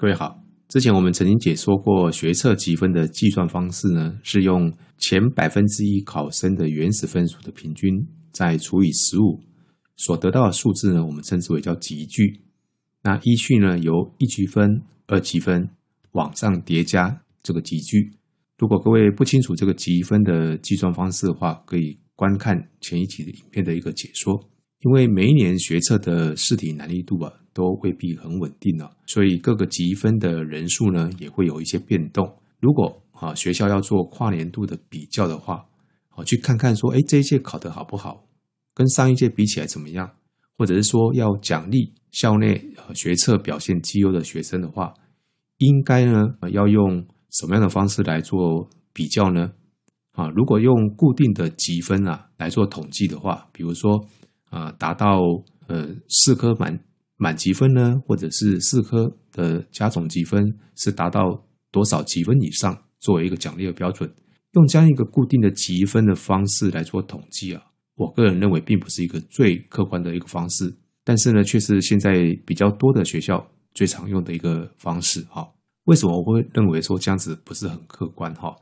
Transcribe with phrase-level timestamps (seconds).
[0.00, 7.92] 各位好，之前我们曾经解说过学测积分的计算方式呢，是用前百分之一考生的原始分数的平均，
[8.30, 9.40] 再除以十五，
[9.96, 12.40] 所得到的数字呢，我们称之为叫集聚。
[13.02, 14.70] 那依序呢，由一级分、
[15.08, 15.68] 二级分
[16.12, 18.12] 往上叠加这个集聚。
[18.56, 24.48] 如果各位不清楚这个积分的计算方式的话，可以观看前一集的影片的一个解说。
[24.82, 32.32] 因为每一年学测的试题难易度啊，都未必很稳定啊，所以各个级分的人数呢，也会有一些变动。
[32.60, 35.66] 如果啊学校要做跨年度的比较的话，
[36.08, 38.22] 好去看看说，哎，这一届考得好不好，
[38.74, 40.08] 跟上一届比起来怎么样？
[40.56, 44.94] 或者是说要奖励校内学测表现绩优的学生的话，
[45.56, 49.50] 应该呢要用什么样的方式来做比较呢？
[50.12, 54.06] 啊，如果用固定的积分啊来做统计的话，比如说。
[54.50, 55.20] 啊，达到
[55.66, 56.80] 呃四科满
[57.18, 60.42] 满级分呢，或者是四科的加总积分
[60.76, 64.08] 是达到多少级分以上，作为一个奖励的标准，
[64.52, 67.62] 用这样一个固定的积分的方式来做统计啊，
[67.96, 70.72] 我个人认为并不是一个最客观的一个方式，
[71.04, 72.14] 但是呢，却是现在
[72.46, 73.44] 比较多的学校
[73.74, 75.46] 最常用的一个方式哈。
[75.84, 78.54] 为什么我会认为说这样子不是很客观哈？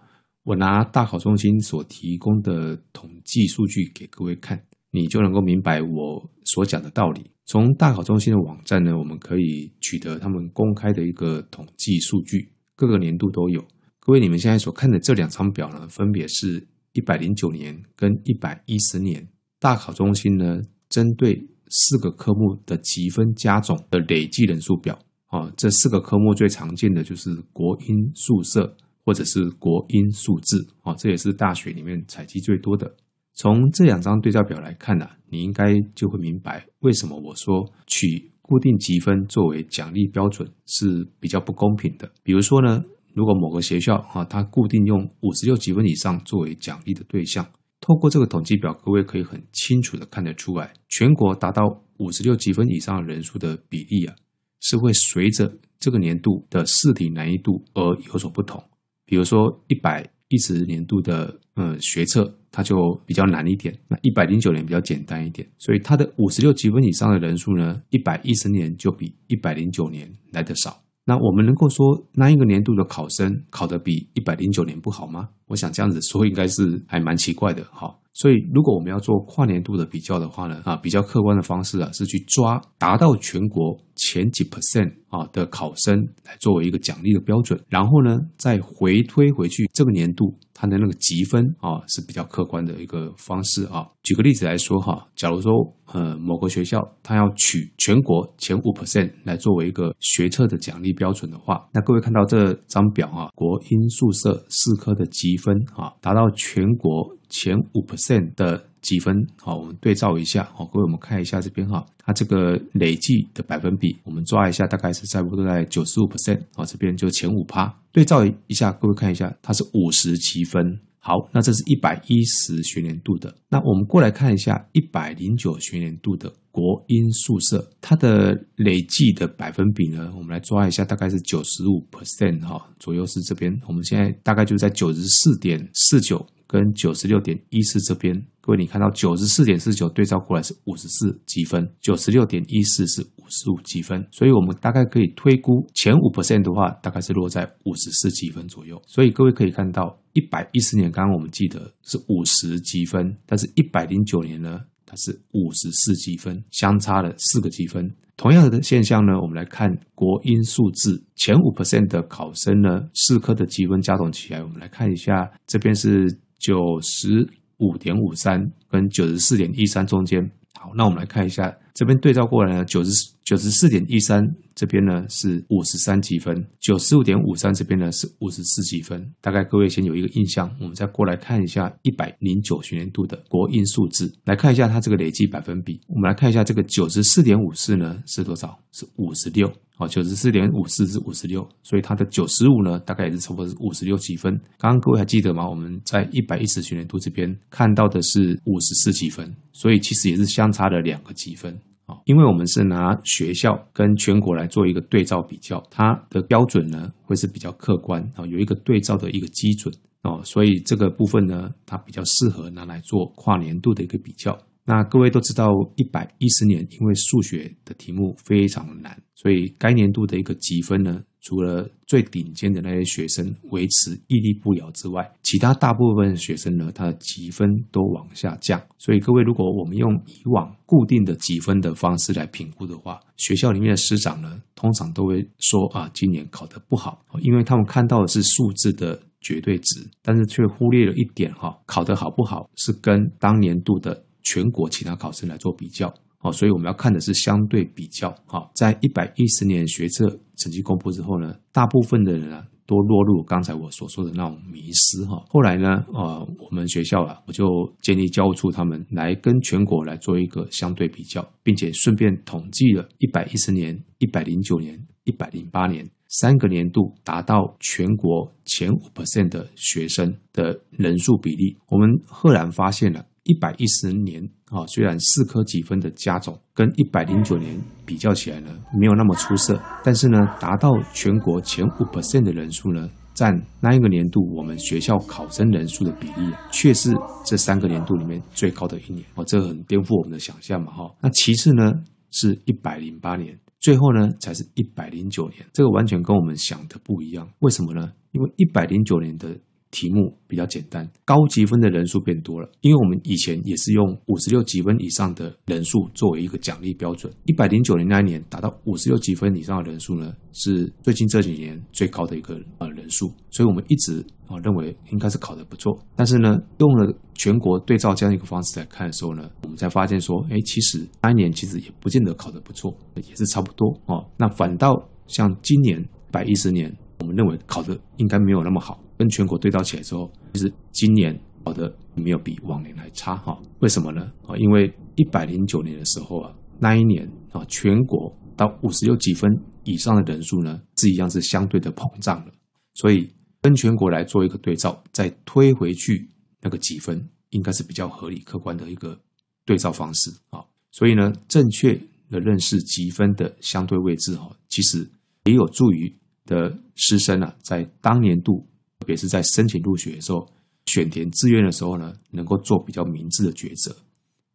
[0.45, 4.63] 我拿大考中心所提供的统计数据给各位看。
[4.97, 7.31] 你就能够明白我所讲的道理。
[7.45, 13.63] 从大考中心的网站呢，我们可以取得他们公开的一个统计数据，各个年度都有。
[14.01, 19.29] 各位，你们现在所看的这两张表呢，分别是一百零九年跟一百一十年
[19.61, 20.59] 大考中心呢，
[20.89, 24.99] 针对四个科目的积分加总的累计人数表。
[25.27, 30.67] 啊，这四个科目最常见的就是国英数社或者是国英数字。
[30.83, 32.93] 啊，这也是大学里面采集最多的。
[33.37, 42.11] 从这两张对照表来看呢、你应该就会明白为什么我说取固定积分作为奖励标准是比较不公平的。
[42.23, 47.47] 比如说呢，如果某个学校啊，它固定用五十六级分以上作为奖励的对象，
[47.79, 51.63] 透过这个统计表，各位可以很清楚的看得出来，全国达到
[51.99, 54.15] 五十六级分以上的人数的比例啊，
[54.61, 58.65] 是会随着这个年度的试题难易度而有所不同。
[59.05, 62.39] 比如说一百一十年度的呃学测。
[62.57, 62.75] 它就
[63.05, 70.81] 比较难一点，那一百零九年比较简单一点，所以它的五十六级分以上的人数呢，一百一十年就比一百零九年来的少。
[71.05, 75.29] 那我们能够说那一个年度的考生考得比一百零九年不好吗？
[75.47, 77.95] 我想这样子说应该是还蛮奇怪的哈。
[78.13, 90.35] 所以如果我们要做跨年度的比较的话呢，啊，比较客观的方式啊是去抓达到全国前几 percent 啊的考生来作为一个奖励的标准，然后呢再回推回去这个年度。
[90.59, 93.87] 它的那个级分啊是比较客观的一个方式啊。
[94.03, 95.53] 举个例子来说哈，假如说
[95.93, 136.27] 呃某个学校它要取全国前五 percent 来作为一个学测的奖励标准的话，那各位看到这张表啊，国英数社四科的积分啊达到全国前五 percent 的积分，好，我们对照一下，好，各位我们看一下这边哈，它这个累计的百分比，我们抓一下，大概是差不多在九十五 percent，啊，这边就前五趴，对照一下，各位看一下，它是五十积分，好，那这是一百一十学年度的，那我们过来看一下一百零九学年度的国英宿舍，它的累计的百分比呢，我们来抓一下，大概是九十五 percent，哈，左右是这边，我们现在大概就在九十四点四九。
[136.57, 148.81] 跟九十六点一四这边，各位你看到九十四点四九对照过来是五十四级分，九十六点一四是五十五级分，所以我们大概可以推估前五 percent 的话，大概是落在五十四级分左右。
[148.87, 157.95] 所以各位可以看到，一百一十年刚刚我们记得是五十积分，但是一百零九年呢，它是五十四级分，相差了四个积分。
[158.17, 166.19] 同样的现象呢，我们来看国英数字前五 percent 的考生呢，四科的积分加总起来，我们来看一下，这边是。
[166.39, 172.91] 九十五点五三跟九十四点一三中间，好，那我们来看一下这边对照过来呢，九十
[173.27, 179.05] 九十四点一三这边呢是五十三积分，九十五点五三这边呢是五十四积分。
[179.21, 185.81] 大概各位先有一个印象，我们再过来看一下一百零九学年度的国英数字，来看一下它这个累计百分比。
[185.89, 188.57] 我们来看一下这个九十四点五四呢是多少？
[188.71, 189.53] 是五十六。
[189.79, 194.33] 哦，九十四点五四是五十六，所以它的九十五呢，大概也是差不多是五十六积分。
[194.57, 195.51] 刚刚各位还记得吗？
[195.51, 201.59] 我们在一百一十学年度这边看到的是五十四积分，所以其实也是相差了两个积分。
[201.87, 209.73] 啊，因为我们是拿学校跟全国来做一个对照比较，它的标准呢会是比较客观啊，有一个对照的一个基准
[210.03, 214.37] 哦，所以这个部分呢，它比较适合拿来做跨年度的一个比较。
[214.69, 215.47] 那各位都知道，
[215.77, 228.63] 一百一十年因为数学的题目非常难，所以该年度的一个积分呢，除了最顶尖的那些学生维持屹立不摇之外，其他大部分学生呢，他的积分都往下降。
[228.79, 244.05] 所以各位，如果我们用以往固定的积分的方式来评估的话，学校里面的师长呢，通常都会说啊，今年考得不好，因为他们看到的是数字的绝对值，但是却忽略了一点哈，考得好不好是跟当年度的。
[244.29, 248.11] 全国其他考生来做比较，好，所以我们要看的是相对比较。
[248.27, 255.23] 哈，在一百一十年学测成绩公布之后呢，大部分的人啊都落入刚才我所说的那种迷失哈。
[255.29, 257.47] 后来呢，呃，我们学校啊，我就
[257.81, 273.07] 建议教务处他们来跟全国来做一个相对比较，并且顺便统计了一百一十年、一百零九年、一百零八年三个年度达到全国前五 percent 的学生的人数比例，我们赫然发现了。
[273.29, 286.95] 一百一十年啊，虽然四科几分的加总跟一百零九年比较起来呢，没有那么出色，但是呢，达到全国前五 percent 的人数呢，占那一个年度我们学校考生人数的比例，却是
[287.25, 290.95] 这三个年度里面最高的一年哦，这很颠覆我们的想象嘛哈。
[291.01, 291.73] 那其次呢，
[292.13, 297.29] 是一百零八年，最后呢，才是一百零九年，这个完全跟我们想的不一样。
[297.41, 297.91] 为什么呢？
[298.13, 299.37] 因为一百零九年的。
[299.77, 307.13] 题目比较简单，高级分的人数变多了，因为我们以前也是用五十六级分以上的人数作为一个奖励标准。
[307.27, 315.79] 一百零九年那一年达到五十六级分以上的人数呢，是最近这几年最高的一个呃人数，所以我们一直啊认为应该是考得不错。
[315.95, 324.09] 但是呢，用了全国对照这样一个方式来看的时候呢，我们才发现说，哎，其实那一年其实也不见得考得不错，也是差不多哦。
[324.17, 328.83] 那反倒像今年百一十年，我们认为考得应该没有那么好。
[328.99, 333.39] 跟全国对照起来之后，其实今年考的没有比往年还差哈。
[333.61, 334.11] 为什么呢？
[334.27, 339.31] 啊，因为一百零九年的时候啊，那一年啊，全国到五十六几分
[339.65, 342.33] 以上的人数呢，是一样是相对的膨胀了。
[342.75, 343.11] 所以
[343.43, 346.09] 跟全国来做一个对照，再推回去
[346.41, 348.99] 那个几分，应该是比较合理客观的一个
[349.45, 350.41] 对照方式啊。
[350.73, 351.79] 所以呢，正确
[352.11, 354.91] 的认识级分的相对位置哈，其实
[355.25, 355.95] 也有助于
[356.27, 358.47] 的师生啊，在当年度。
[358.79, 360.29] 特别是在申请入学的时候，
[360.67, 363.75] 选填志愿的时候呢，能够做比较明智的抉择。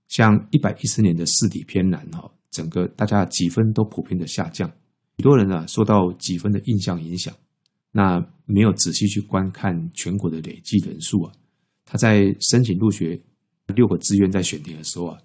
[0.07, 4.67] 像一百一十年的试题偏难哈，整个大家的级分都普遍的下降，
[5.17, 7.31] 许多人啊受到级分的印象影响，
[7.91, 11.31] 那没有仔细去观看全国的累计人数啊，
[11.85, 13.21] 他在申请入学
[13.67, 15.19] 六个志愿在选填的时候啊，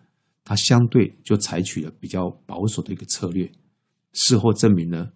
[0.44, 3.50] 他相对就采取了比较保守的一个策略。
[4.12, 5.08] 事后证明呢，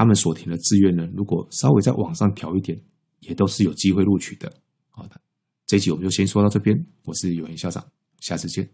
[0.00, 2.80] 他们所填的志愿呢，如果稍微再往上调一点。
[3.20, 4.50] 也都是有机会录取的。
[4.88, 5.20] 好的，
[5.66, 6.74] 这一集我们就先说到这边。
[7.04, 7.84] 我是有言校长，
[8.18, 8.66] 下次见。